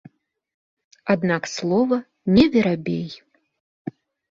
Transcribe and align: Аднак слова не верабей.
Аднак 1.15 1.43
слова 1.57 1.97
не 2.39 2.45
верабей. 2.57 3.09